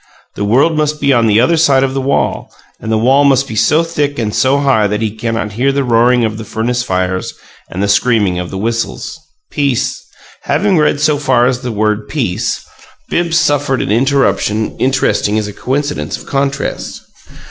[0.33, 3.47] The world must be on the other side of the wall, and the wall must
[3.47, 6.81] be so thick and so high that he cannot hear the roaring of the furnace
[6.81, 7.35] fires
[7.69, 9.19] and the screaming of the whistles.
[9.51, 10.03] Peace
[10.45, 12.65] Having read so far as the word "peace,"
[13.11, 17.01] Bibbs suffered an interruption interesting as a coincidence of contrast.